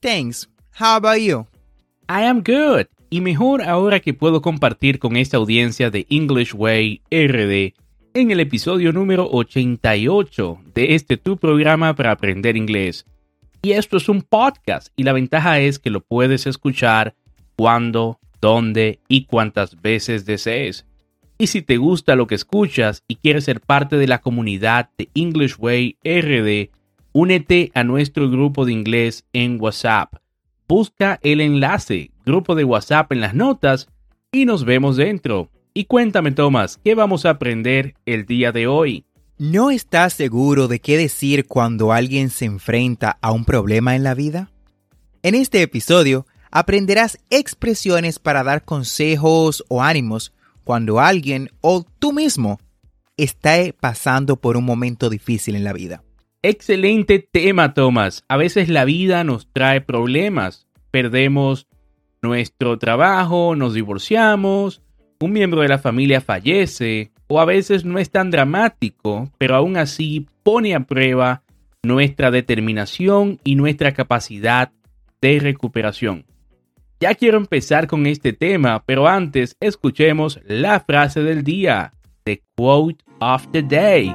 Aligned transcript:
Thanks. 0.00 0.48
How 0.78 0.96
about 0.96 1.20
you? 1.20 1.46
I 2.08 2.24
am 2.24 2.42
good. 2.42 2.86
Y 3.08 3.20
mejor 3.20 3.62
ahora 3.62 4.00
que 4.00 4.12
puedo 4.12 4.42
compartir 4.42 4.98
con 4.98 5.16
esta 5.16 5.38
audiencia 5.38 5.90
de 5.90 6.06
English 6.10 6.54
Way 6.54 7.00
RD 7.10 7.74
en 8.14 8.30
el 8.30 8.40
episodio 8.40 8.92
número 8.92 9.28
88 9.30 10.58
de 10.74 10.94
este 10.94 11.16
tu 11.16 11.38
programa 11.38 11.94
para 11.94 12.10
aprender 12.12 12.56
inglés. 12.56 13.06
Y 13.62 13.72
esto 13.72 13.96
es 13.96 14.08
un 14.08 14.22
podcast 14.22 14.88
y 14.96 15.02
la 15.02 15.12
ventaja 15.12 15.60
es 15.60 15.78
que 15.78 15.90
lo 15.90 16.00
puedes 16.00 16.46
escuchar 16.46 17.14
cuando, 17.56 18.18
dónde 18.40 19.00
y 19.08 19.24
cuántas 19.24 19.80
veces 19.80 20.26
desees. 20.26 20.84
Y 21.38 21.48
si 21.48 21.62
te 21.62 21.78
gusta 21.78 22.16
lo 22.16 22.26
que 22.26 22.34
escuchas 22.34 23.02
y 23.08 23.16
quieres 23.16 23.44
ser 23.44 23.60
parte 23.60 23.96
de 23.96 24.06
la 24.06 24.20
comunidad 24.20 24.90
de 24.98 25.08
English 25.14 25.56
Way 25.58 25.96
RD, 26.04 26.70
únete 27.18 27.72
a 27.72 27.82
nuestro 27.82 28.28
grupo 28.28 28.66
de 28.66 28.72
inglés 28.72 29.24
en 29.32 29.58
WhatsApp. 29.58 30.16
Busca 30.68 31.18
el 31.22 31.40
enlace, 31.40 32.10
grupo 32.26 32.54
de 32.54 32.64
WhatsApp 32.64 33.10
en 33.10 33.22
las 33.22 33.34
notas 33.34 33.88
y 34.30 34.44
nos 34.44 34.66
vemos 34.66 34.98
dentro. 34.98 35.48
Y 35.72 35.86
cuéntame, 35.86 36.32
Tomás, 36.32 36.78
¿qué 36.84 36.94
vamos 36.94 37.24
a 37.24 37.30
aprender 37.30 37.94
el 38.04 38.26
día 38.26 38.52
de 38.52 38.66
hoy? 38.66 39.06
¿No 39.38 39.70
estás 39.70 40.12
seguro 40.12 40.68
de 40.68 40.78
qué 40.78 40.98
decir 40.98 41.46
cuando 41.46 41.90
alguien 41.90 42.28
se 42.28 42.44
enfrenta 42.44 43.16
a 43.22 43.32
un 43.32 43.46
problema 43.46 43.96
en 43.96 44.04
la 44.04 44.12
vida? 44.12 44.50
En 45.22 45.34
este 45.34 45.62
episodio 45.62 46.26
aprenderás 46.50 47.18
expresiones 47.30 48.18
para 48.18 48.44
dar 48.44 48.62
consejos 48.62 49.64
o 49.68 49.82
ánimos 49.82 50.34
cuando 50.64 51.00
alguien 51.00 51.48
o 51.62 51.82
tú 51.98 52.12
mismo 52.12 52.60
está 53.16 53.56
pasando 53.80 54.36
por 54.36 54.58
un 54.58 54.64
momento 54.66 55.08
difícil 55.08 55.56
en 55.56 55.64
la 55.64 55.72
vida. 55.72 56.02
Excelente 56.48 57.18
tema, 57.18 57.74
Tomás. 57.74 58.24
A 58.28 58.36
veces 58.36 58.68
la 58.68 58.84
vida 58.84 59.24
nos 59.24 59.52
trae 59.52 59.80
problemas. 59.80 60.68
Perdemos 60.92 61.66
nuestro 62.22 62.78
trabajo, 62.78 63.56
nos 63.56 63.74
divorciamos, 63.74 64.80
un 65.18 65.32
miembro 65.32 65.62
de 65.62 65.68
la 65.68 65.78
familia 65.78 66.20
fallece, 66.20 67.10
o 67.26 67.40
a 67.40 67.46
veces 67.46 67.84
no 67.84 67.98
es 67.98 68.12
tan 68.12 68.30
dramático, 68.30 69.28
pero 69.38 69.56
aún 69.56 69.76
así 69.76 70.28
pone 70.44 70.76
a 70.76 70.84
prueba 70.84 71.42
nuestra 71.82 72.30
determinación 72.30 73.40
y 73.42 73.56
nuestra 73.56 73.92
capacidad 73.92 74.70
de 75.20 75.40
recuperación. 75.40 76.26
Ya 77.00 77.16
quiero 77.16 77.38
empezar 77.38 77.88
con 77.88 78.06
este 78.06 78.32
tema, 78.32 78.84
pero 78.86 79.08
antes 79.08 79.56
escuchemos 79.58 80.38
la 80.46 80.78
frase 80.78 81.24
del 81.24 81.42
día, 81.42 81.92
the 82.22 82.40
quote 82.54 83.02
of 83.18 83.48
the 83.50 83.62
day. 83.62 84.14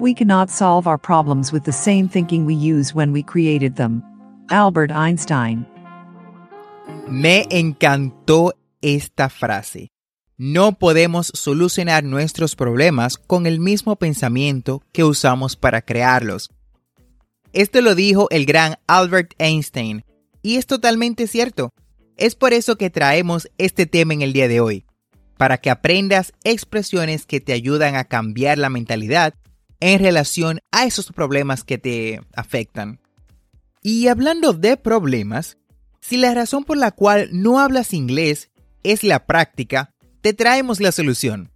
We 0.00 0.14
cannot 0.14 0.48
solve 0.48 0.86
our 0.86 0.96
problems 0.96 1.52
with 1.52 1.64
the 1.64 1.72
same 1.72 2.08
thinking 2.08 2.46
we 2.46 2.54
used 2.54 2.94
when 2.94 3.12
we 3.12 3.24
created 3.24 3.74
them. 3.74 4.04
Albert 4.48 4.92
Einstein. 4.92 5.66
Me 7.08 7.46
encantó 7.50 8.54
esta 8.80 9.28
frase. 9.28 9.88
No 10.36 10.78
podemos 10.78 11.32
solucionar 11.34 12.04
nuestros 12.04 12.54
problemas 12.54 13.18
con 13.18 13.46
el 13.46 13.58
mismo 13.58 13.96
pensamiento 13.96 14.82
que 14.92 15.02
usamos 15.02 15.56
para 15.56 15.82
crearlos. 15.82 16.48
Esto 17.52 17.80
lo 17.80 17.96
dijo 17.96 18.28
el 18.30 18.46
gran 18.46 18.76
Albert 18.86 19.34
Einstein, 19.38 20.04
y 20.42 20.58
es 20.58 20.66
totalmente 20.66 21.26
cierto. 21.26 21.70
Es 22.16 22.36
por 22.36 22.52
eso 22.52 22.76
que 22.76 22.88
traemos 22.88 23.50
este 23.58 23.86
tema 23.86 24.14
en 24.14 24.22
el 24.22 24.32
día 24.32 24.46
de 24.46 24.60
hoy, 24.60 24.84
para 25.36 25.58
que 25.58 25.70
aprendas 25.70 26.32
expresiones 26.44 27.26
que 27.26 27.40
te 27.40 27.52
ayudan 27.52 27.96
a 27.96 28.04
cambiar 28.04 28.58
la 28.58 28.70
mentalidad 28.70 29.34
en 29.80 30.00
relación 30.00 30.60
a 30.70 30.84
esos 30.84 31.12
problemas 31.12 31.64
que 31.64 31.78
te 31.78 32.20
afectan. 32.34 33.00
Y 33.82 34.08
hablando 34.08 34.52
de 34.52 34.76
problemas, 34.76 35.56
si 36.00 36.16
la 36.16 36.34
razón 36.34 36.64
por 36.64 36.76
la 36.76 36.90
cual 36.90 37.28
no 37.32 37.60
hablas 37.60 37.92
inglés 37.92 38.50
es 38.82 39.04
la 39.04 39.26
práctica, 39.26 39.94
te 40.20 40.32
traemos 40.32 40.80
la 40.80 40.92
solución. 40.92 41.50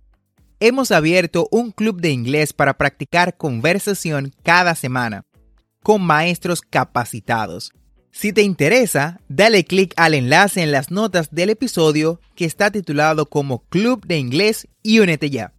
Hemos 0.61 0.93
abierto 0.93 1.49
un 1.51 1.73
club 1.73 2.01
de 2.01 2.11
inglés 2.11 2.53
para 2.53 2.79
practicar 2.79 3.37
conversación 3.37 4.33
cada 4.45 4.75
semana, 4.75 5.25
con 5.83 6.03
maestros 6.03 6.61
capacitados. 6.61 7.73
Si 8.13 8.33
te 8.33 8.43
interesa, 8.43 9.21
dale 9.29 9.65
clic 9.65 9.95
al 9.97 10.15
enlace 10.15 10.63
en 10.63 10.71
las 10.71 10.91
notas 10.91 11.31
del 11.31 11.51
episodio 11.51 12.21
que 12.37 12.45
está 12.45 12.71
titulado 12.71 13.27
como 13.27 13.65
Club 13.65 14.07
de 14.07 14.19
Inglés 14.19 14.69
y 14.83 14.99
únete 15.01 15.31
ya. 15.31 15.55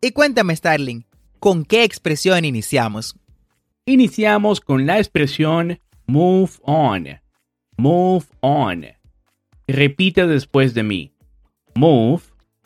Y 0.00 0.12
cuéntame, 0.12 0.54
Starling, 0.54 1.04
¿con 1.40 1.64
qué 1.64 1.84
expresión 1.84 2.44
iniciamos? 2.44 3.16
Iniciamos 3.86 4.60
con 4.60 4.86
la 4.86 4.98
expresión 4.98 5.80
move 6.06 6.50
on. 6.62 7.08
Move 7.78 8.26
on. 8.40 8.84
Repite 9.66 10.26
después 10.26 10.74
de 10.74 10.82
mí. 10.82 11.12
Move 11.74 12.22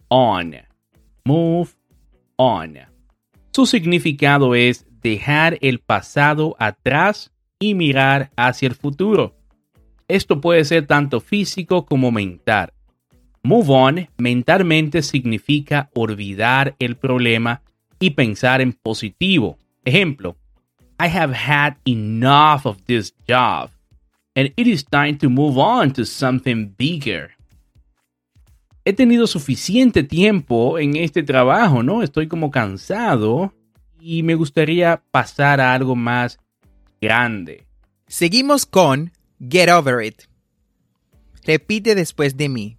on. 0.08 0.56
Move 1.24 1.70
on. 2.36 2.78
Su 3.52 3.66
significado 3.66 4.56
es 4.56 4.84
dejar 5.00 5.56
el 5.60 5.78
pasado 5.78 6.56
atrás 6.58 7.30
y 7.60 7.74
mirar 7.74 8.32
hacia 8.36 8.66
el 8.66 8.74
futuro. 8.74 9.36
Esto 10.08 10.40
puede 10.40 10.64
ser 10.64 10.86
tanto 10.86 11.20
físico 11.20 11.86
como 11.86 12.10
mental. 12.10 12.72
Move 13.44 13.66
on 13.68 14.08
mentalmente 14.18 15.02
significa 15.02 15.90
olvidar 15.94 16.74
el 16.80 16.96
problema 16.96 17.62
y 18.04 18.10
pensar 18.10 18.60
en 18.60 18.72
positivo. 18.72 19.56
Ejemplo, 19.84 20.36
I 21.00 21.08
have 21.08 21.34
had 21.34 21.76
enough 21.86 22.66
of 22.66 22.84
this 22.84 23.14
job 23.26 23.70
and 24.36 24.52
it 24.56 24.66
is 24.66 24.84
time 24.84 25.16
to 25.18 25.30
move 25.30 25.58
on 25.58 25.92
to 25.92 26.04
something 26.04 26.74
bigger. 26.76 27.30
He 28.84 28.92
tenido 28.92 29.26
suficiente 29.26 30.02
tiempo 30.02 30.78
en 30.78 30.96
este 30.96 31.22
trabajo, 31.22 31.82
¿no? 31.82 32.02
Estoy 32.02 32.26
como 32.28 32.50
cansado 32.50 33.54
y 33.98 34.22
me 34.22 34.34
gustaría 34.34 35.02
pasar 35.10 35.60
a 35.62 35.72
algo 35.72 35.96
más 35.96 36.38
grande. 37.00 37.64
Seguimos 38.06 38.66
con 38.66 39.12
Get 39.40 39.70
Over 39.70 40.04
It. 40.04 40.22
Repite 41.46 41.94
después 41.94 42.36
de 42.36 42.50
mí. 42.50 42.76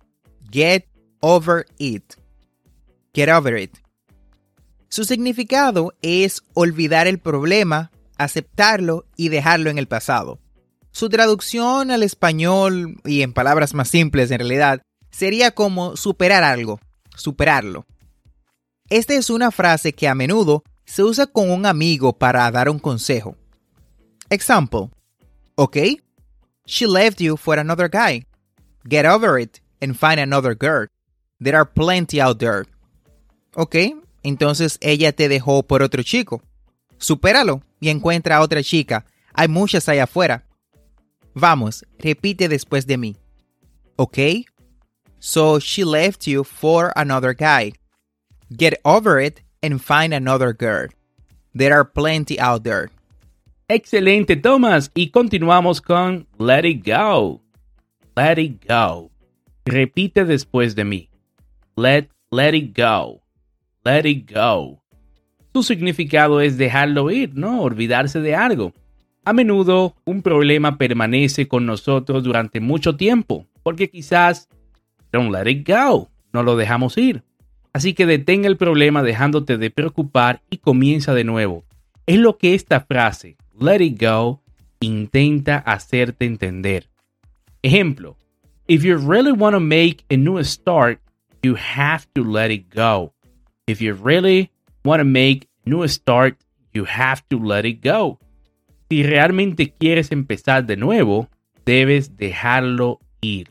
Get 0.52 0.86
over 1.22 1.66
it. 1.80 2.14
Get 3.16 3.30
over 3.30 3.58
it. 3.58 3.85
Su 4.96 5.04
significado 5.04 5.94
es 6.02 6.42
olvidar 6.54 7.06
el 7.06 7.20
problema, 7.20 7.92
aceptarlo 8.18 9.04
y 9.18 9.28
dejarlo 9.28 9.70
en 9.70 9.78
el 9.78 9.90
pasado. 9.90 10.40
Su 10.92 11.10
traducción 11.10 11.92
al 11.92 12.02
español, 12.02 13.02
y 13.04 13.22
en 13.22 13.34
palabras 13.34 13.74
más 13.74 13.90
simples 13.90 14.32
en 14.32 14.40
realidad, 14.40 14.84
sería 15.12 15.52
como 15.52 15.98
superar 15.98 16.46
algo, 16.46 16.80
superarlo. 17.14 17.86
Esta 18.90 19.16
es 19.16 19.30
una 19.30 19.52
frase 19.52 19.92
que 19.92 20.08
a 20.08 20.16
menudo 20.16 20.64
se 20.86 21.04
usa 21.04 21.28
con 21.28 21.52
un 21.52 21.66
amigo 21.66 22.18
para 22.18 22.50
dar 22.50 22.70
un 22.70 22.80
consejo. 22.80 23.36
Example. 24.30 24.92
Okay, 25.56 26.00
she 26.66 26.88
left 26.88 27.20
you 27.20 27.36
for 27.36 27.60
another 27.60 27.90
guy. 27.90 28.26
Get 28.90 29.06
over 29.06 29.42
it 29.42 29.60
and 29.82 29.94
find 29.94 30.22
another 30.22 30.56
girl. 30.56 30.88
There 31.42 31.58
are 31.58 31.70
plenty 31.70 32.22
out 32.22 32.40
there. 32.40 32.64
Ok, 33.56 33.76
entonces 34.28 34.78
ella 34.82 35.12
te 35.12 35.30
dejó 35.30 35.64
por 35.64 35.82
otro 35.82 36.04
chico. 36.04 36.42
Supéralo 36.98 37.62
y 37.80 37.90
encuentra 37.90 38.38
a 38.38 38.42
otra 38.42 38.64
chica. 38.64 39.06
Hay 39.34 39.48
muchas 39.48 39.88
allá 39.88 40.04
afuera. 40.04 40.46
Vamos, 41.34 41.86
repite 42.00 42.48
después 42.48 42.88
de 42.88 42.98
mí. 42.98 43.16
Ok, 43.98 44.18
so 45.20 45.60
she 45.60 45.84
left 45.86 46.26
you 46.26 46.44
for 46.44 46.92
another 46.96 47.36
guy. 47.36 47.74
Get 48.50 48.80
over 48.84 49.20
it 49.20 49.42
and 49.62 49.82
find 49.82 50.14
another 50.14 50.54
girl. 50.54 50.90
There 51.54 51.74
are 51.74 51.86
plenty 51.86 52.40
out 52.40 52.64
there. 52.64 52.90
Excelente, 53.68 54.36
Thomas. 54.36 54.92
Y 54.94 55.10
continuamos 55.10 55.82
con 55.82 56.28
Let 56.38 56.66
It 56.66 56.86
Go. 56.86 57.42
Let 58.16 58.38
It 58.38 58.66
Go. 58.68 59.12
Repite 59.66 60.26
después 60.26 60.76
de 60.76 60.86
mí. 60.86 61.10
Let, 61.76 62.10
let 62.32 62.54
it 62.54 62.74
go. 62.76 63.25
Let 63.86 64.08
it 64.08 64.34
go. 64.34 64.82
Su 65.54 65.62
significado 65.62 66.42
es 66.42 66.58
dejarlo 66.58 67.12
ir, 67.12 67.36
¿no? 67.36 67.62
Olvidarse 67.62 68.20
de 68.20 68.34
algo. 68.34 68.74
A 69.24 69.32
menudo 69.32 69.96
un 70.06 70.24
problema 70.24 70.78
permanece 70.78 71.48
con 71.48 71.68
nosotros 71.68 72.24
durante 72.24 72.60
mucho 72.60 72.96
tiempo, 72.96 73.46
porque 73.62 73.90
quizás 73.90 74.50
don't 75.12 75.32
let 75.32 75.50
it 75.50 75.68
go, 75.68 76.10
no 76.34 76.42
lo 76.42 76.56
dejamos 76.56 76.98
ir. 76.98 77.24
Así 77.74 77.94
que 77.94 78.06
detén 78.06 78.46
el 78.46 78.58
problema 78.58 79.04
dejándote 79.04 79.58
de 79.58 79.70
preocupar 79.70 80.42
y 80.50 80.58
comienza 80.58 81.14
de 81.14 81.24
nuevo. 81.24 81.64
Es 82.06 82.18
lo 82.18 82.38
que 82.38 82.56
esta 82.56 82.82
frase, 82.82 83.38
let 83.60 83.84
it 83.84 84.02
go, 84.02 84.42
intenta 84.80 85.58
hacerte 85.58 86.26
entender. 86.26 86.90
Ejemplo, 87.62 88.18
if 88.68 88.84
you 88.84 88.98
really 88.98 89.32
want 89.32 89.54
to 89.54 89.60
make 89.60 90.04
a 90.10 90.18
new 90.18 90.44
start, 90.44 91.00
you 91.44 91.56
have 91.56 92.06
to 92.14 92.24
let 92.24 92.52
it 92.52 92.66
go. 92.74 93.15
If 93.68 93.82
you 93.82 93.94
really 93.94 94.52
want 94.84 95.00
to 95.00 95.06
make 95.06 95.50
a 95.66 95.70
new 95.70 95.88
start, 95.88 96.38
you 96.74 96.86
have 96.86 97.28
to 97.30 97.40
let 97.40 97.66
it 97.66 97.82
go. 97.82 98.20
Si 98.90 99.02
realmente 99.02 99.74
quieres 99.74 100.12
empezar 100.12 100.68
de 100.68 100.78
nuevo, 100.78 101.30
debes 101.66 102.16
dejarlo 102.16 103.00
ir. 103.22 103.48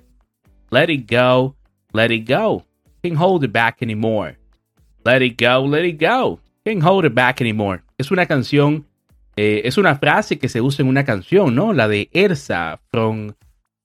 Let 0.71 0.89
it 0.91 1.11
go, 1.11 1.57
let 1.93 2.13
it 2.13 2.29
go. 2.29 2.65
Can't 3.03 3.17
hold 3.17 3.43
it 3.43 3.53
back 3.53 3.83
anymore. 3.83 4.37
Let 5.05 5.23
it 5.23 5.37
go, 5.37 5.65
let 5.65 5.85
it 5.85 5.99
go. 5.99 6.39
Can't 6.65 6.85
hold 6.85 7.05
it 7.05 7.15
back 7.15 7.41
anymore. 7.41 7.83
Es 7.99 8.13
una 8.13 8.27
canción, 8.27 8.87
eh, 9.35 9.63
es 9.65 9.79
una 9.79 9.97
frase 9.97 10.39
que 10.39 10.49
se 10.49 10.61
usa 10.61 10.85
en 10.85 10.89
una 10.89 11.05
canción, 11.05 11.57
¿no? 11.57 11.73
La 11.73 11.89
de 11.89 12.09
Elsa 12.13 12.81
from 12.93 13.33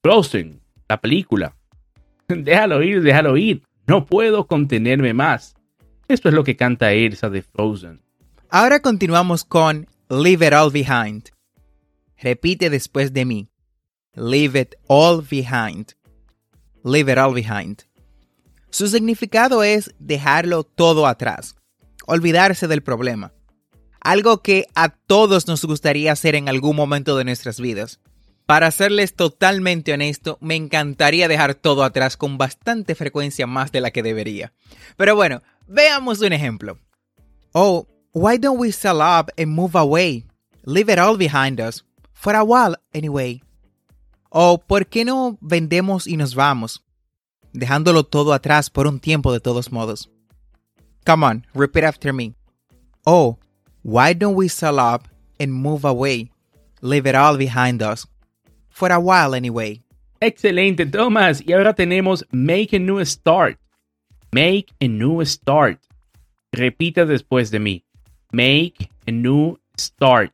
Frozen, 0.03 0.61
la 0.87 1.01
película. 1.01 1.55
déjalo 2.27 2.83
ir, 2.83 3.01
déjalo 3.01 3.35
ir. 3.35 3.63
No 3.87 4.05
puedo 4.05 4.45
contenerme 4.45 5.15
más. 5.15 5.55
Esto 6.09 6.27
es 6.27 6.33
lo 6.33 6.43
que 6.43 6.57
canta 6.57 6.91
Elsa 6.91 7.29
de 7.29 7.43
Frozen. 7.43 8.01
Ahora 8.49 8.79
continuamos 8.79 9.43
con 9.43 9.87
Leave 10.09 10.47
It 10.47 10.53
All 10.53 10.71
Behind. 10.71 11.29
Repite 12.17 12.71
después 12.71 13.13
de 13.13 13.25
mí. 13.25 13.49
Leave 14.15 14.59
it 14.59 14.75
all 14.87 15.21
behind. 15.21 15.93
Leave 16.83 17.11
it 17.11 17.19
all 17.19 17.35
behind. 17.35 17.83
Su 18.71 18.87
significado 18.87 19.61
es 19.61 19.93
dejarlo 19.99 20.63
todo 20.63 21.05
atrás, 21.05 21.55
olvidarse 22.07 22.67
del 22.67 22.81
problema. 22.81 23.31
Algo 24.01 24.41
que 24.41 24.65
a 24.73 24.89
todos 24.89 25.47
nos 25.47 25.63
gustaría 25.63 26.11
hacer 26.11 26.33
en 26.33 26.49
algún 26.49 26.75
momento 26.75 27.17
de 27.17 27.25
nuestras 27.25 27.59
vidas. 27.59 27.99
Para 28.47 28.71
serles 28.71 29.13
totalmente 29.13 29.93
honesto, 29.93 30.39
me 30.41 30.55
encantaría 30.55 31.27
dejar 31.27 31.53
todo 31.53 31.83
atrás 31.83 32.17
con 32.17 32.39
bastante 32.39 32.95
frecuencia 32.95 33.45
más 33.45 33.71
de 33.71 33.81
la 33.81 33.91
que 33.91 34.01
debería. 34.01 34.53
Pero 34.97 35.15
bueno, 35.15 35.43
veamos 35.69 36.21
un 36.21 36.33
ejemplo. 36.33 36.77
Oh, 37.53 37.87
why 38.13 38.37
don't 38.37 38.59
we 38.59 38.71
sell 38.71 39.01
up 39.01 39.29
and 39.37 39.51
move 39.51 39.75
away? 39.75 40.25
Leave 40.65 40.89
it 40.89 40.99
all 40.99 41.17
behind 41.17 41.59
us. 41.59 41.83
For 42.13 42.35
a 42.35 42.43
while, 42.43 42.75
anyway. 42.93 43.41
O 44.31 44.57
¿por 44.57 44.85
qué 44.85 45.05
no 45.05 45.37
vendemos 45.41 46.07
y 46.07 46.15
nos 46.17 46.35
vamos? 46.35 46.81
Dejándolo 47.53 48.03
todo 48.03 48.33
atrás 48.33 48.69
por 48.69 48.87
un 48.87 48.99
tiempo 48.99 49.31
de 49.31 49.39
todos 49.39 49.71
modos. 49.71 50.09
Come 51.05 51.23
on, 51.23 51.45
repeat 51.55 51.83
after 51.83 52.13
me. 52.13 52.35
Oh, 53.05 53.37
why 53.83 54.13
don't 54.13 54.35
we 54.35 54.47
sell 54.47 54.79
up 54.79 55.07
and 55.39 55.53
move 55.53 55.85
away? 55.85 56.29
Leave 56.81 57.07
it 57.07 57.15
all 57.15 57.37
behind 57.37 57.81
us. 57.81 58.05
For 58.69 58.91
a 58.91 58.99
while, 58.99 59.33
anyway. 59.33 59.81
Excelente, 60.21 60.85
Thomas. 60.85 61.41
Y 61.45 61.53
ahora 61.53 61.73
tenemos 61.73 62.23
make 62.31 62.73
a 62.73 62.79
new 62.79 63.03
start. 63.05 63.57
Make 64.31 64.67
a 64.79 64.87
new 64.87 65.25
start. 65.25 65.79
Repita 66.51 67.05
después 67.05 67.49
de 67.49 67.59
mí. 67.59 67.83
Make 68.31 68.89
a 69.07 69.11
new 69.11 69.57
start. 69.75 70.31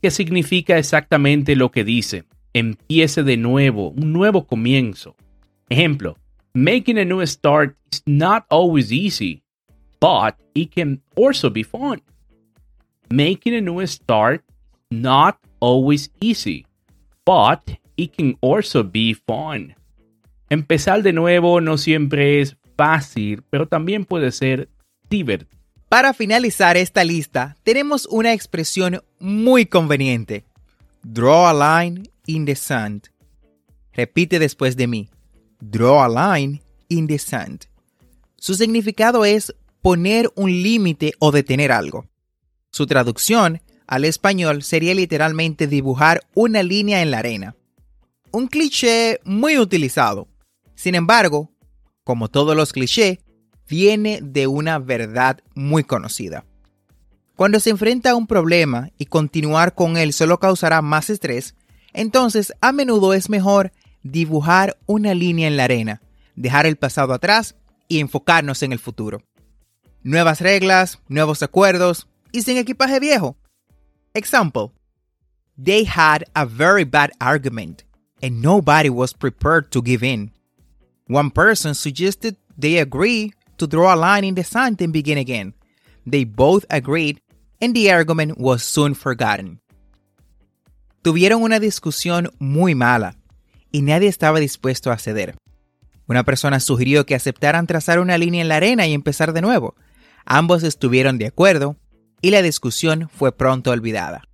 ¿Qué 0.00 0.12
significa 0.12 0.78
exactamente 0.78 1.56
lo 1.56 1.72
que 1.72 1.82
dice? 1.82 2.24
Empiece 2.54 3.24
de 3.24 3.36
nuevo, 3.36 3.90
un 3.90 4.12
nuevo 4.12 4.46
comienzo. 4.46 5.16
Ejemplo, 5.68 6.16
making 6.54 6.98
a 6.98 7.04
new 7.04 7.20
start 7.26 7.76
is 7.92 8.00
not 8.06 8.44
always 8.48 8.92
easy, 8.92 9.42
but 10.00 10.36
it 10.54 10.72
can 10.72 11.02
also 11.16 11.50
be 11.50 11.64
fun. 11.64 12.00
Making 13.10 13.54
a 13.54 13.60
new 13.60 13.84
start 13.88 14.44
is 14.90 14.98
not 15.00 15.38
always 15.58 16.12
easy, 16.20 16.64
but 17.24 17.76
it 17.96 18.16
can 18.16 18.36
also 18.40 18.84
be 18.84 19.14
fun. 19.14 19.74
Empezar 20.48 21.02
de 21.02 21.12
nuevo 21.12 21.60
no 21.60 21.76
siempre 21.76 22.40
es 22.40 22.56
fácil, 22.76 23.42
pero 23.50 23.66
también 23.66 24.04
puede 24.04 24.32
ser 24.32 24.68
divertido. 25.08 25.56
Para 25.88 26.12
finalizar 26.12 26.76
esta 26.76 27.04
lista, 27.04 27.56
tenemos 27.62 28.06
una 28.06 28.32
expresión 28.32 29.02
muy 29.20 29.66
conveniente. 29.66 30.44
Draw 31.04 31.46
a 31.46 31.82
line 31.84 32.10
in 32.26 32.44
the 32.44 32.56
sand. 32.56 33.08
Repite 33.92 34.40
después 34.40 34.76
de 34.76 34.88
mí. 34.88 35.08
Draw 35.60 36.02
a 36.02 36.38
line 36.38 36.60
in 36.88 37.06
the 37.06 37.18
sand. 37.18 37.66
Su 38.36 38.54
significado 38.54 39.24
es 39.24 39.54
poner 39.80 40.28
un 40.34 40.50
límite 40.50 41.14
o 41.20 41.30
detener 41.30 41.70
algo. 41.70 42.06
Su 42.72 42.86
traducción 42.86 43.62
al 43.86 44.04
español 44.04 44.64
sería 44.64 44.94
literalmente 44.94 45.68
dibujar 45.68 46.20
una 46.34 46.64
línea 46.64 47.00
en 47.00 47.12
la 47.12 47.18
arena. 47.18 47.54
Un 48.32 48.48
cliché 48.48 49.20
muy 49.24 49.56
utilizado. 49.56 50.26
Sin 50.74 50.96
embargo, 50.96 51.52
como 52.06 52.28
todos 52.28 52.54
los 52.54 52.72
clichés, 52.72 53.18
viene 53.68 54.20
de 54.22 54.46
una 54.46 54.78
verdad 54.78 55.40
muy 55.56 55.82
conocida. 55.82 56.44
Cuando 57.34 57.58
se 57.58 57.70
enfrenta 57.70 58.12
a 58.12 58.14
un 58.14 58.28
problema 58.28 58.90
y 58.96 59.06
continuar 59.06 59.74
con 59.74 59.96
él 59.96 60.12
solo 60.12 60.38
causará 60.38 60.82
más 60.82 61.10
estrés, 61.10 61.56
entonces 61.92 62.52
a 62.60 62.70
menudo 62.70 63.12
es 63.12 63.28
mejor 63.28 63.72
dibujar 64.04 64.78
una 64.86 65.14
línea 65.14 65.48
en 65.48 65.56
la 65.56 65.64
arena, 65.64 66.00
dejar 66.36 66.66
el 66.66 66.76
pasado 66.76 67.12
atrás 67.12 67.56
y 67.88 67.98
enfocarnos 67.98 68.62
en 68.62 68.70
el 68.70 68.78
futuro. 68.78 69.24
Nuevas 70.04 70.40
reglas, 70.40 71.00
nuevos 71.08 71.42
acuerdos 71.42 72.06
y 72.30 72.42
sin 72.42 72.56
equipaje 72.56 73.00
viejo. 73.00 73.36
Example. 74.14 74.70
They 75.60 75.84
had 75.84 76.22
a 76.34 76.46
very 76.46 76.84
bad 76.84 77.10
argument 77.18 77.82
and 78.22 78.40
nobody 78.40 78.90
was 78.90 79.12
prepared 79.12 79.70
to 79.70 79.82
give 79.82 80.06
in. 80.06 80.36
One 81.08 81.30
person 81.30 81.74
suggested 81.74 82.36
they 82.58 82.78
agree 82.78 83.32
to 83.58 83.66
draw 83.66 83.94
a 83.94 83.96
line 83.96 84.24
in 84.24 84.34
the 84.34 84.44
sand 84.44 84.80
and 84.80 84.92
begin 84.92 85.18
again. 85.18 85.54
They 86.04 86.24
both 86.24 86.64
agreed, 86.68 87.20
and 87.60 87.74
the 87.74 87.90
argument 87.90 88.38
was 88.38 88.62
soon 88.62 88.94
forgotten. 88.94 89.60
Tuvieron 91.02 91.42
una 91.42 91.60
discusión 91.60 92.32
muy 92.38 92.74
mala, 92.74 93.16
y 93.70 93.82
nadie 93.82 94.08
estaba 94.08 94.40
dispuesto 94.40 94.90
a 94.90 94.98
ceder. 94.98 95.36
Una 96.08 96.24
persona 96.24 96.60
sugirió 96.60 97.06
que 97.06 97.14
aceptaran 97.14 97.66
trazar 97.66 97.98
una 98.00 98.18
línea 98.18 98.42
en 98.42 98.48
la 98.48 98.56
arena 98.56 98.86
y 98.86 98.92
empezar 98.92 99.32
de 99.32 99.40
nuevo. 99.40 99.74
Ambos 100.24 100.62
estuvieron 100.62 101.18
de 101.18 101.26
acuerdo, 101.26 101.76
y 102.20 102.30
la 102.30 102.42
discusión 102.42 103.08
fue 103.08 103.36
pronto 103.36 103.70
olvidada. 103.70 104.24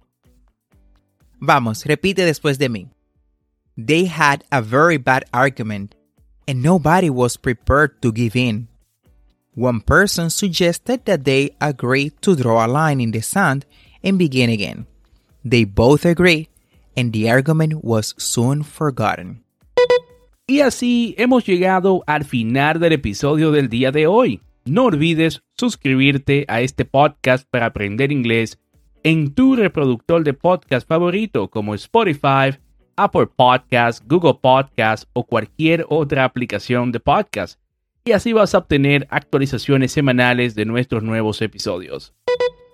Vamos, 1.38 1.85
repite 1.85 2.25
después 2.25 2.59
de 2.59 2.69
mí. 2.69 2.88
They 3.76 4.07
had 4.07 4.45
a 4.50 4.61
very 4.61 4.97
bad 4.97 5.25
argument, 5.33 5.95
and 6.53 6.61
nobody 6.61 7.09
was 7.09 7.41
prepared 7.41 7.97
to 8.03 8.13
give 8.13 8.37
in. 8.37 8.69
One 9.55 9.81
person 9.81 10.29
suggested 10.29 11.07
that 11.07 11.25
they 11.25 11.57
agree 11.63 12.13
to 12.21 12.37
draw 12.37 12.67
a 12.67 12.69
line 12.69 13.01
in 13.01 13.13
the 13.13 13.23
sand 13.23 13.65
and 14.05 14.19
begin 14.19 14.51
again. 14.51 14.85
They 15.43 15.65
both 15.65 16.05
agreed, 16.05 16.51
and 16.95 17.11
the 17.13 17.31
argument 17.31 17.83
was 17.83 18.15
soon 18.19 18.65
forgotten. 18.65 19.45
Y 20.47 20.61
así 20.61 21.15
hemos 21.17 21.47
llegado 21.47 22.03
al 22.07 22.25
final 22.25 22.79
del 22.81 22.93
episodio 22.93 23.51
del 23.51 23.71
día 23.71 23.91
de 23.93 24.07
hoy. 24.07 24.43
no 24.65 24.85
olvides 24.85 25.43
suscribirte 25.57 26.45
a 26.49 26.61
este 26.61 26.85
podcast 26.85 27.49
para 27.51 27.67
aprender 27.67 28.13
inglés 28.13 28.59
en 29.03 29.35
tu 29.35 29.57
reproductor 29.57 30.23
de 30.23 30.35
podcast 30.35 30.87
favorito 30.87 31.49
como 31.49 31.75
Spotify, 31.75 32.59
Apple 32.97 33.27
Podcasts, 33.27 34.03
Google 34.07 34.39
Podcasts 34.41 35.07
o 35.13 35.25
cualquier 35.25 35.87
otra 35.89 36.25
aplicación 36.25 36.93
de 36.93 37.01
podcast. 37.01 37.59
Y 38.05 38.13
así 38.13 38.33
vas 38.33 38.55
a 38.55 38.59
obtener 38.59 39.07
actualizaciones 39.11 39.93
semanales 39.93 40.55
de 40.55 40.65
nuestros 40.65 41.03
nuevos 41.03 41.41
episodios. 41.41 42.13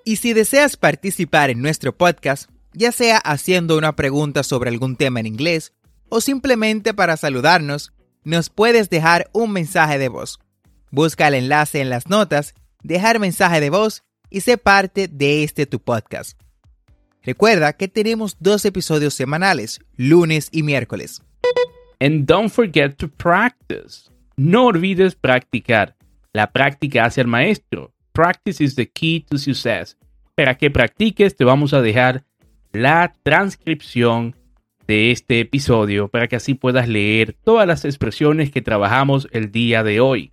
Y 0.05 0.17
si 0.17 0.33
deseas 0.33 0.77
participar 0.77 1.51
en 1.51 1.61
nuestro 1.61 1.95
podcast, 1.95 2.51
ya 2.73 2.93
sea 2.93 3.19
haciendo 3.19 3.77
una 3.77 3.95
pregunta 3.95 4.43
sobre 4.43 4.71
algún 4.71 4.97
tema 4.97 5.21
en 5.21 5.27
inglés 5.27 5.73
o 6.09 6.21
simplemente 6.21 6.95
para 6.95 7.17
saludarnos, 7.17 7.93
nos 8.25 8.51
puedes 8.51 8.89
dejar 8.89 9.29
un 9.33 9.53
mensaje 9.53 9.99
de 9.99 10.09
voz. 10.09 10.39
Busca 10.91 11.29
el 11.29 11.35
enlace 11.35 11.81
en 11.81 11.91
las 11.91 12.09
notas, 12.09 12.55
dejar 12.83 13.19
mensaje 13.19 13.61
de 13.61 13.71
voz 13.71 14.05
y 14.31 14.41
sé 14.41 14.59
parte 14.59 15.09
de 15.09 15.45
este 15.45 15.67
tu 15.67 15.81
podcast. 15.81 16.39
Recuerda 17.29 17.75
que 17.75 17.89
tenemos 17.89 18.39
dos 18.41 18.65
episodios 18.65 19.13
semanales, 19.13 19.81
lunes 19.99 20.49
y 20.51 20.63
miércoles. 20.63 21.23
And 22.01 22.25
don't 22.25 22.49
forget 22.49 22.97
to 22.97 23.07
practice. 23.07 24.11
No 24.39 24.69
olvides 24.69 25.15
practicar. 25.15 25.95
La 26.33 26.51
práctica 26.51 27.05
hace 27.05 27.21
al 27.21 27.27
maestro. 27.27 27.93
Practice 28.15 28.65
is 28.65 28.77
the 28.77 28.89
key 28.89 29.27
to 29.29 29.37
success. 29.37 29.99
Para 30.37 30.57
que 30.57 30.71
practiques 30.71 31.37
te 31.37 31.45
vamos 31.45 31.75
a 31.75 31.83
dejar 31.83 32.25
la 32.73 33.13
transcripción 33.23 34.35
de 34.87 35.11
este 35.11 35.41
episodio 35.41 36.09
para 36.09 36.29
que 36.29 36.37
así 36.37 36.55
puedas 36.55 36.89
leer 36.89 37.37
todas 37.45 37.69
las 37.69 37.85
expresiones 37.85 38.51
que 38.51 38.63
trabajamos 38.63 39.29
el 39.33 39.53
día 39.53 39.83
de 39.83 40.01
hoy. 40.01 40.33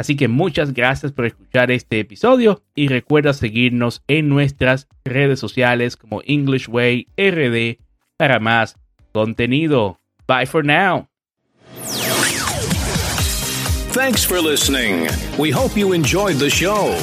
Así 0.00 0.16
que 0.16 0.28
muchas 0.28 0.72
gracias 0.72 1.12
por 1.12 1.26
escuchar 1.26 1.70
este 1.70 2.00
episodio 2.00 2.62
y 2.74 2.88
recuerda 2.88 3.34
seguirnos 3.34 4.02
en 4.08 4.30
nuestras 4.30 4.88
redes 5.04 5.38
sociales 5.38 5.98
como 5.98 6.22
English 6.24 6.70
Way 6.70 7.08
RD 7.18 7.82
para 8.16 8.40
más 8.40 8.78
contenido. 9.12 10.00
Bye 10.26 10.46
for 10.46 10.64
now. 10.64 11.06
Thanks 13.92 14.24
for 14.24 14.40
listening. 14.40 15.06
We 15.38 15.50
hope 15.50 15.78
you 15.78 15.92
enjoyed 15.92 16.38
the 16.38 16.48
show. 16.48 16.96